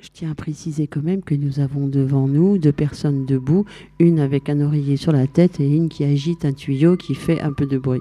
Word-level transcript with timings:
Je 0.00 0.08
tiens 0.12 0.30
à 0.30 0.34
préciser 0.34 0.86
quand 0.86 1.02
même 1.02 1.22
que 1.22 1.34
nous 1.34 1.60
avons 1.60 1.88
devant 1.88 2.28
nous 2.28 2.58
deux 2.58 2.72
personnes 2.72 3.26
debout, 3.26 3.64
une 3.98 4.20
avec 4.20 4.48
un 4.48 4.60
oreiller 4.60 4.96
sur 4.96 5.12
la 5.12 5.26
tête 5.26 5.60
et 5.60 5.68
une 5.68 5.88
qui 5.88 6.04
agite 6.04 6.44
un 6.44 6.52
tuyau 6.52 6.96
qui 6.96 7.14
fait 7.14 7.40
un 7.40 7.52
peu 7.52 7.66
de 7.66 7.78
bruit. 7.78 8.00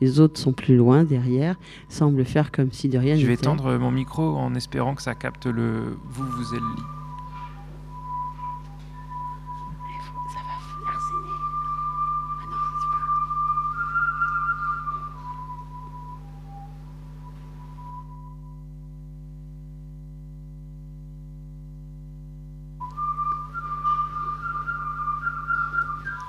Les 0.00 0.20
autres 0.20 0.38
sont 0.38 0.52
plus 0.52 0.76
loin, 0.76 1.04
derrière, 1.04 1.56
semblent 1.88 2.24
faire 2.24 2.50
comme 2.52 2.72
si 2.72 2.88
de 2.88 2.98
rien 2.98 3.16
Je 3.16 3.24
vais 3.26 3.32
n'était. 3.32 3.44
tendre 3.44 3.78
mon 3.78 3.90
micro 3.90 4.22
en 4.22 4.54
espérant 4.54 4.94
que 4.94 5.02
ça 5.02 5.14
capte 5.14 5.46
le 5.46 5.96
vous, 6.10 6.24
vous 6.24 6.54
êtes 6.54 6.60
le 6.60 6.76
lit. 6.76 7.03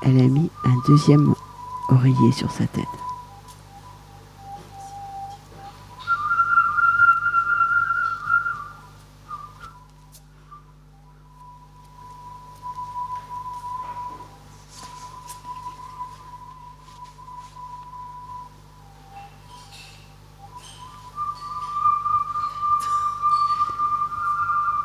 Elle 0.07 0.19
a 0.19 0.27
mis 0.27 0.51
un 0.63 0.75
deuxième 0.85 1.33
oreiller 1.89 2.31
sur 2.31 2.51
sa 2.51 2.67
tête. 2.67 2.85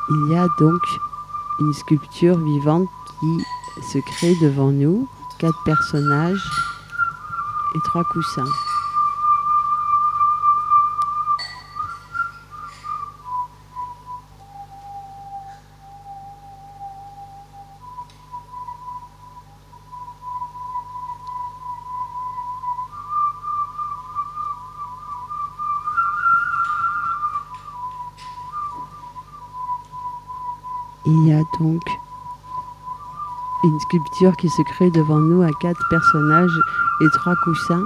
Il 0.09 0.29
y 0.29 0.35
a 0.35 0.47
donc 0.57 0.81
une 1.59 1.73
sculpture 1.73 2.39
vivante 2.39 2.89
qui 3.19 3.45
se 3.81 3.99
crée 3.99 4.35
devant 4.41 4.71
nous, 4.71 5.07
quatre 5.39 5.63
personnages 5.63 6.49
et 7.75 7.79
trois 7.81 8.03
coussins. 8.03 8.43
Il 31.03 31.27
y 31.27 31.33
a 31.33 31.43
donc 31.59 31.81
une 33.63 33.79
sculpture 33.79 34.35
qui 34.37 34.49
se 34.49 34.61
crée 34.63 34.89
devant 34.91 35.19
nous 35.19 35.41
à 35.41 35.51
quatre 35.61 35.81
personnages 35.89 36.59
et 37.01 37.09
trois 37.13 37.35
coussins. 37.43 37.83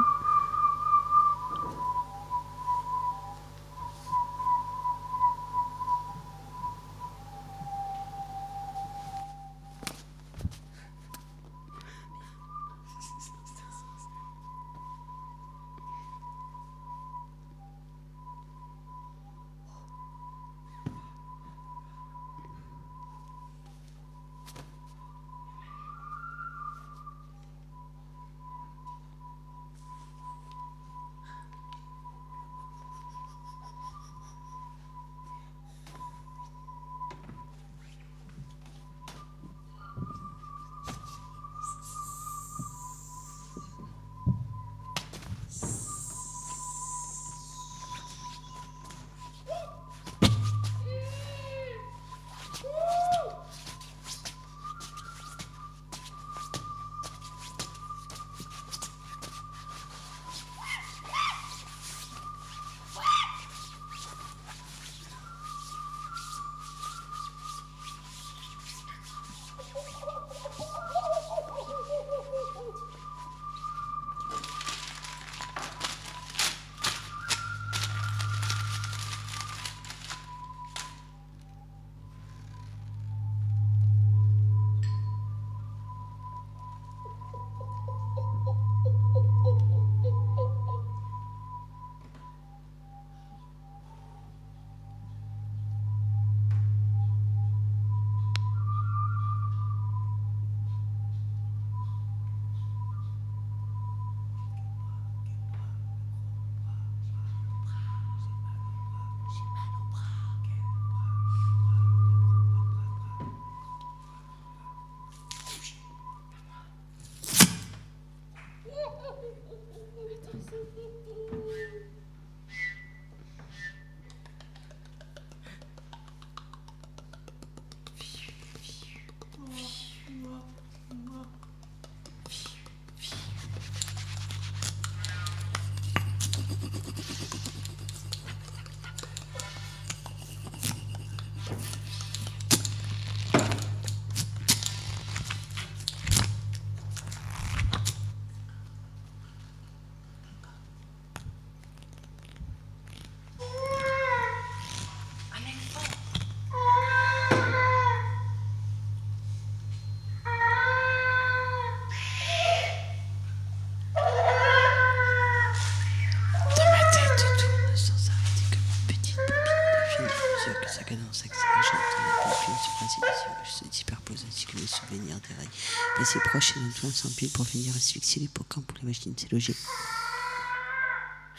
Les 174.96 175.02
souvenirs 175.02 175.20
des 175.28 175.36
règles 175.36 175.52
passés 175.98 176.20
proches 176.20 176.58
et 176.58 176.80
tour 176.80 176.92
sans 176.92 177.10
pile 177.16 177.30
pour 177.32 177.46
venir 177.46 177.76
asphyxier 177.76 178.22
l'hippocampe 178.22 178.66
pour 178.66 178.78
les 178.80 178.88
machines 178.88 179.14
c'est 179.18 179.32
logique. 179.32 179.58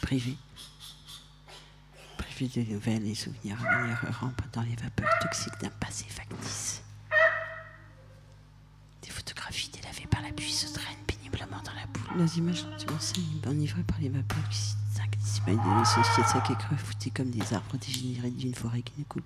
Privé. 0.01 0.37
Privé 2.17 2.63
de 2.63 2.71
nouvelles 2.71 3.07
et 3.07 3.15
souvenirs 3.15 3.57
à 3.65 3.81
venir 3.81 3.97
dans 4.53 4.61
les 4.61 4.75
vapeurs 4.75 5.09
toxiques 5.21 5.59
d'un 5.61 5.69
passé 5.69 6.05
factice. 6.09 6.81
Des 9.01 9.09
photographies 9.09 9.69
délavées 9.69 10.07
par 10.09 10.21
la 10.21 10.31
pluie 10.31 10.51
se 10.51 10.71
traînent 10.73 11.03
péniblement 11.07 11.61
dans 11.63 11.73
la 11.73 11.85
boule. 11.87 12.23
Les 12.23 12.37
images 12.37 12.63
lentement 12.63 12.99
saignent, 12.99 13.41
enivrées 13.47 13.83
par 13.83 13.99
les 13.99 14.09
vapeurs 14.09 14.49
qui 14.49 14.57
s'inquiètent 14.57 15.17
de 15.47 15.85
sociétés 15.85 16.29
sacs 16.29 16.49
et 16.51 16.55
creux 16.55 16.77
foutés 16.77 17.09
comme 17.09 17.29
des 17.29 17.53
arbres 17.53 17.77
dégénérés 17.77 18.31
d'une 18.31 18.53
forêt 18.55 18.81
qui 18.81 18.93
ne 18.97 19.03
coule 19.05 19.23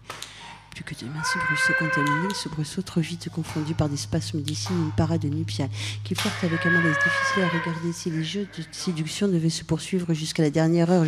Que 0.86 0.96
de 0.96 1.12
minces 1.12 1.38
brusseaux 1.48 1.74
contaminés, 1.78 2.34
ce 2.34 2.50
brusseau 2.50 2.82
trop 2.82 3.02
vite 3.02 3.30
confondu 3.30 3.76
par 3.76 3.88
des 3.88 3.98
spasmes 3.98 4.42
signes, 4.46 4.86
une 4.86 4.92
parade 4.92 5.24
nuptiale 5.26 5.70
qui 6.04 6.16
flirte 6.16 6.44
avec 6.44 6.66
un 6.66 6.72
malaise 6.72 6.96
difficile 6.96 7.44
à 7.44 7.48
regarder 7.50 7.94
si 7.94 8.10
les 8.10 8.24
jeux 8.24 8.48
de 8.58 8.64
séduction 8.72 9.28
devaient 9.28 9.50
se 9.50 9.64
poursuivre 9.64 10.14
jusqu'à 10.14 10.42
la 10.42 10.50
dernière 10.50 10.90
heure, 10.90 11.06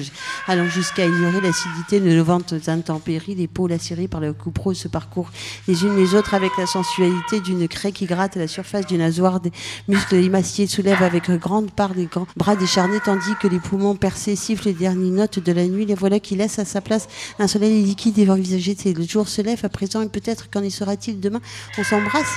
allant 0.48 0.68
jusqu'à 0.68 1.06
ignorer 1.06 1.42
l'acidité 1.42 2.00
de 2.00 2.14
nos 2.14 2.24
ventes 2.24 2.54
intempéries, 2.68 3.34
les 3.34 3.48
peaux 3.48 3.68
lacérées 3.68 4.08
par 4.08 4.22
le 4.22 4.34
coupro 4.34 4.74
se 4.76 4.88
parcourent 4.88 5.32
les 5.68 5.84
unes 5.84 5.96
les 5.96 6.14
autres 6.14 6.36
avec 6.36 6.52
la 6.58 6.68
sensualité 6.68 7.40
d'une 7.40 7.68
craie 7.68 7.92
qui 7.92 8.06
gratte 8.06 8.36
la 8.36 8.48
surface 8.48 8.86
du 8.86 8.98
nasoir, 8.98 9.40
des 9.40 9.52
muscles 9.88 10.16
émaciés 10.16 10.68
soulèvent 10.68 11.04
avec 11.04 11.32
grande 11.32 11.72
part 11.72 11.94
les 11.96 12.06
grands 12.06 12.28
bras 12.38 12.56
décharnés, 12.56 13.00
tandis 13.04 13.36
que 13.42 13.48
les 13.48 13.60
poumons 13.60 13.96
percés 13.96 14.36
sifflent 14.36 14.68
les 14.68 14.74
dernières 14.74 15.12
notes 15.12 15.40
de 15.40 15.52
la 15.52 15.66
nuit, 15.66 15.86
les 15.86 15.96
voilà 15.96 16.20
qui 16.20 16.36
laissent 16.36 16.60
à 16.60 16.66
sa 16.66 16.82
place 16.82 17.08
un 17.40 17.48
soleil 17.48 17.84
liquide 17.84 18.20
et 18.20 18.30
envisager 18.30 18.76
le 18.92 19.04
jour 19.06 19.28
se 19.28 19.42
lève 19.42 19.63
à 19.64 19.70
présent 19.70 20.02
et 20.02 20.10
peut-être 20.10 20.50
qu'en 20.50 20.64
y 20.64 20.72
sera-t-il 20.72 21.20
demain. 21.20 21.42
On 21.78 21.84
s'embrasse. 21.84 22.34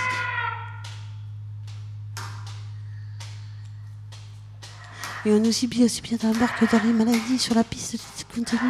Et 5.24 5.32
on 5.32 5.44
aussi 5.44 5.66
bien, 5.66 5.86
aussi 5.86 6.02
bien 6.02 6.18
d'abord 6.22 6.54
que 6.54 6.64
dans 6.70 6.82
les 6.84 6.92
maladies 6.92 7.38
sur 7.40 7.54
la 7.56 7.64
piste 7.64 7.98
continue 8.44 8.60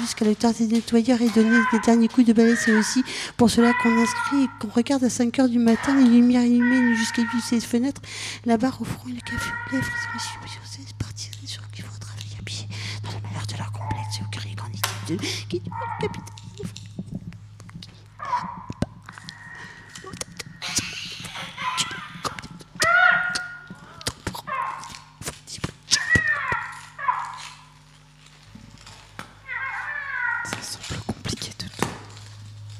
jusqu'à 0.00 0.24
le 0.24 0.36
temps 0.36 0.52
des 0.52 0.66
nettoyeurs 0.66 1.20
et 1.20 1.28
donner 1.30 1.58
des 1.72 1.78
derniers 1.80 2.08
coups 2.08 2.26
de 2.26 2.32
balai. 2.32 2.54
C'est 2.56 2.72
aussi 2.72 3.02
pour 3.36 3.50
cela 3.50 3.72
qu'on 3.82 3.96
inscrit 3.98 4.44
et 4.44 4.48
qu'on 4.60 4.68
regarde 4.68 5.02
à 5.04 5.10
5 5.10 5.38
heures 5.40 5.48
du 5.48 5.58
matin 5.58 5.96
les 5.96 6.08
lumières 6.08 6.42
allumées 6.42 6.94
jusqu'à 6.94 7.22
ses 7.44 7.60
fenêtres, 7.60 8.00
la 8.44 8.56
barre 8.56 8.80
au 8.80 8.84
front 8.84 9.08
et 9.08 9.12
le 9.12 9.20
café 9.20 9.50
aux 9.50 9.74
lèvres. 9.74 9.90
C'est 10.64 10.96
parti 10.96 11.30
sur 11.44 11.68
qu'il 11.70 11.84
faut 11.84 11.98
travailler 11.98 12.36
habillé 12.38 12.68
dans 13.02 13.10
la 13.10 13.20
malheur 13.28 13.46
de 13.46 13.56
leur 13.56 13.72
complexe 13.72 14.20
au 14.22 14.30
cri 14.30 14.54
de 15.08 15.16
qui 15.48 15.62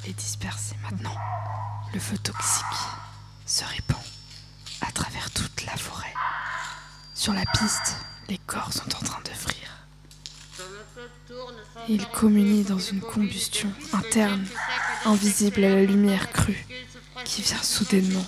le 0.06 0.12
capitaine. 0.12 1.10
Le 1.94 2.00
feu 2.00 2.18
toxique 2.18 2.64
se 3.46 3.64
répand 3.64 4.02
à 4.80 4.90
travers 4.92 5.30
toute 5.30 5.64
la 5.64 5.76
forêt. 5.76 6.12
Sur 7.14 7.32
la 7.32 7.44
piste, 7.58 7.96
les 8.28 8.38
corps 8.38 8.72
sont 8.72 8.94
en 8.96 9.00
train 9.00 9.22
de 9.22 9.30
frire. 9.30 9.86
Ils 11.88 12.06
communient 12.08 12.64
dans 12.64 12.78
une 12.78 13.00
combustion 13.00 13.72
interne, 13.92 14.44
invisible 15.04 15.64
à 15.64 15.70
la 15.70 15.82
lumière 15.82 16.30
crue, 16.30 16.66
qui 17.24 17.42
vient 17.42 17.62
soudainement 17.62 18.26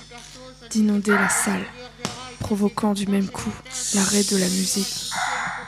d'inonder 0.70 1.12
la 1.12 1.28
salle, 1.28 1.66
provoquant 2.40 2.94
du 2.94 3.06
même 3.06 3.28
coup 3.28 3.52
l'arrêt 3.94 4.25
de 4.25 4.36
la 4.36 4.48
musique 4.48 5.10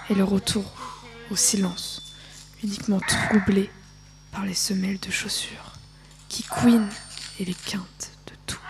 et 0.09 0.15
le 0.15 0.25
retour 0.25 0.65
au 1.31 1.37
silence, 1.37 2.15
uniquement 2.63 3.01
troublé 3.01 3.71
par 4.33 4.45
les 4.45 4.55
semelles 4.55 5.01
de 5.01 5.11
chaussures 5.11 5.70
qui 6.31 6.45
couinent 6.45 6.89
et 7.39 7.45
les 7.45 7.55
quintes 7.55 8.13
de 8.27 8.33
tout. 8.47 8.61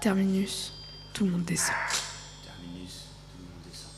Terminus, 0.00 0.72
tout 1.14 1.24
le 1.24 1.32
monde 1.32 1.44
descend. 1.44 1.74
Terminus, 2.44 3.08
tout 3.26 3.36
le 3.38 3.46
monde 3.46 3.62
descend. 3.70 3.94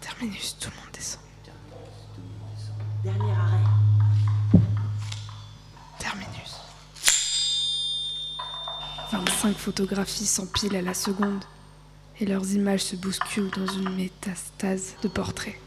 Terminus, 0.00 0.56
tout 0.58 0.70
le 0.70 0.76
monde 0.76 0.92
descend. 0.92 1.20
Dernier 3.04 3.32
arrêt. 3.32 3.58
Terminus. 5.98 6.56
25 9.12 9.56
photographies 9.56 10.26
s'empilent 10.26 10.76
à 10.76 10.82
la 10.82 10.94
seconde 10.94 11.44
et 12.18 12.26
leurs 12.26 12.50
images 12.52 12.84
se 12.84 12.96
bousculent 12.96 13.50
dans 13.50 13.66
une 13.66 13.94
métastase 13.96 14.94
de 15.02 15.08
portraits. 15.08 15.60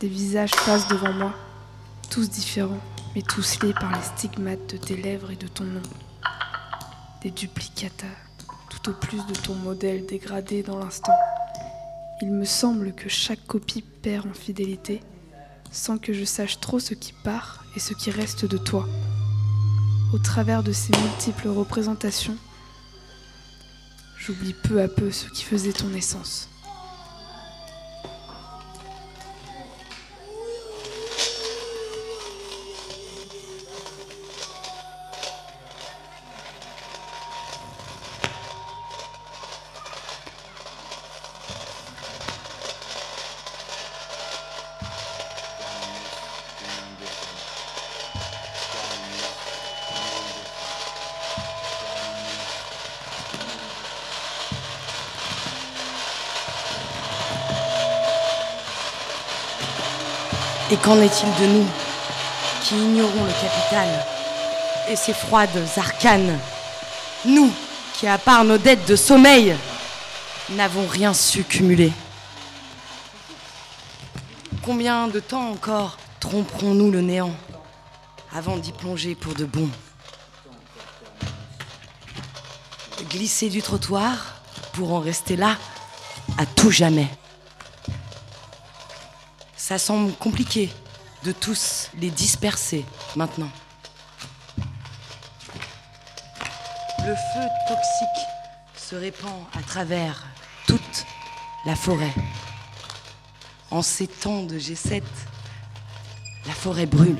Des 0.00 0.08
visages 0.08 0.52
passent 0.64 0.88
devant 0.88 1.12
moi, 1.12 1.34
tous 2.10 2.28
différents, 2.28 2.80
mais 3.14 3.22
tous 3.22 3.62
liés 3.62 3.74
par 3.74 3.90
les 3.94 4.02
stigmates 4.02 4.70
de 4.70 4.76
tes 4.76 4.96
lèvres 4.96 5.30
et 5.30 5.36
de 5.36 5.48
ton 5.48 5.64
nom 5.64 5.82
des 7.22 7.30
duplicata, 7.30 8.06
tout 8.70 8.90
au 8.90 8.92
plus 8.92 9.24
de 9.26 9.34
ton 9.34 9.54
modèle 9.54 10.06
dégradé 10.06 10.62
dans 10.62 10.78
l'instant. 10.78 11.16
Il 12.22 12.30
me 12.30 12.44
semble 12.44 12.92
que 12.92 13.08
chaque 13.08 13.44
copie 13.46 13.82
perd 13.82 14.26
en 14.28 14.34
fidélité, 14.34 15.00
sans 15.72 15.98
que 15.98 16.12
je 16.12 16.24
sache 16.24 16.60
trop 16.60 16.78
ce 16.78 16.94
qui 16.94 17.12
part 17.24 17.64
et 17.76 17.80
ce 17.80 17.94
qui 17.94 18.10
reste 18.10 18.44
de 18.44 18.58
toi. 18.58 18.88
Au 20.12 20.18
travers 20.18 20.62
de 20.62 20.72
ces 20.72 20.96
multiples 20.96 21.48
représentations, 21.48 22.36
j'oublie 24.16 24.54
peu 24.54 24.80
à 24.80 24.88
peu 24.88 25.10
ce 25.10 25.28
qui 25.28 25.44
faisait 25.44 25.72
ton 25.72 25.92
essence. 25.94 26.48
Et 60.70 60.76
qu'en 60.76 61.00
est-il 61.00 61.28
de 61.40 61.52
nous, 61.52 61.66
qui 62.62 62.74
ignorons 62.74 63.24
le 63.24 63.32
capital 63.32 63.88
et 64.90 64.96
ses 64.96 65.14
froides 65.14 65.64
arcanes 65.76 66.38
Nous, 67.24 67.50
qui, 67.94 68.06
à 68.06 68.18
part 68.18 68.44
nos 68.44 68.58
dettes 68.58 68.86
de 68.86 68.96
sommeil, 68.96 69.56
n'avons 70.50 70.86
rien 70.86 71.14
su 71.14 71.42
cumuler. 71.42 71.92
Combien 74.62 75.08
de 75.08 75.20
temps 75.20 75.50
encore 75.50 75.96
tromperons-nous 76.20 76.90
le 76.90 77.00
néant 77.00 77.34
avant 78.34 78.58
d'y 78.58 78.72
plonger 78.72 79.14
pour 79.14 79.34
de 79.34 79.44
bon 79.44 79.68
Glisser 83.08 83.48
du 83.48 83.62
trottoir 83.62 84.42
pour 84.74 84.92
en 84.92 85.00
rester 85.00 85.36
là 85.36 85.56
à 86.36 86.44
tout 86.44 86.70
jamais. 86.70 87.08
Ça 89.68 89.76
semble 89.76 90.14
compliqué 90.14 90.70
de 91.24 91.32
tous 91.32 91.90
les 91.98 92.08
disperser 92.08 92.86
maintenant. 93.16 93.50
Le 97.00 97.14
feu 97.14 97.46
toxique 97.68 98.24
se 98.78 98.96
répand 98.96 99.44
à 99.52 99.60
travers 99.60 100.24
toute 100.66 101.04
la 101.66 101.76
forêt. 101.76 102.14
En 103.70 103.82
ces 103.82 104.06
temps 104.06 104.42
de 104.42 104.58
G7, 104.58 105.02
la 106.46 106.54
forêt 106.54 106.86
brûle. 106.86 107.18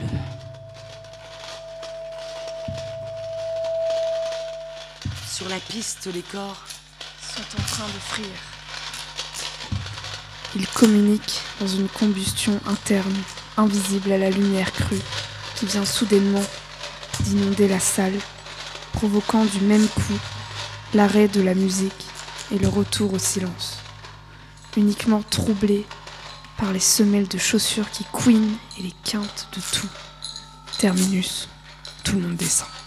Sur 5.30 5.50
la 5.50 5.60
piste, 5.60 6.06
les 6.06 6.22
corps 6.22 6.64
sont 7.20 7.58
en 7.60 7.62
train 7.66 7.88
de 7.88 8.00
frire. 8.00 8.57
Ils 10.58 10.66
communiquent 10.66 11.40
dans 11.60 11.68
une 11.68 11.88
combustion 11.88 12.58
interne, 12.66 13.14
invisible 13.56 14.10
à 14.10 14.18
la 14.18 14.28
lumière 14.28 14.72
crue, 14.72 15.00
qui 15.54 15.66
vient 15.66 15.84
soudainement 15.84 16.42
d'inonder 17.20 17.68
la 17.68 17.78
salle, 17.78 18.18
provoquant 18.92 19.44
du 19.44 19.60
même 19.60 19.86
coup 19.86 20.18
l'arrêt 20.94 21.28
de 21.28 21.42
la 21.42 21.54
musique 21.54 22.06
et 22.50 22.58
le 22.58 22.66
retour 22.66 23.12
au 23.12 23.18
silence, 23.18 23.78
uniquement 24.76 25.22
troublé 25.30 25.86
par 26.56 26.72
les 26.72 26.80
semelles 26.80 27.28
de 27.28 27.38
chaussures 27.38 27.90
qui 27.92 28.02
couinent 28.10 28.56
et 28.80 28.82
les 28.82 28.94
quintes 29.04 29.48
de 29.54 29.60
tout. 29.78 29.88
Terminus, 30.78 31.48
tout 32.02 32.16
le 32.16 32.22
monde 32.22 32.36
descend. 32.36 32.77